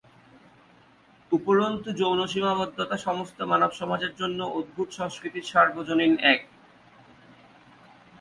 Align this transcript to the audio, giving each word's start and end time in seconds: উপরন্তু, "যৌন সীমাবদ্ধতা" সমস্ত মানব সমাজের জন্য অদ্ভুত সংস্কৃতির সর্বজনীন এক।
উপরন্তু, 1.31 1.89
"যৌন 1.93 2.19
সীমাবদ্ধতা" 2.27 2.97
সমস্ত 2.97 3.37
মানব 3.43 3.71
সমাজের 3.71 4.13
জন্য 4.15 4.39
অদ্ভুত 4.57 4.89
সংস্কৃতির 4.91 5.45
সর্বজনীন 5.45 6.13
এক। 6.25 6.41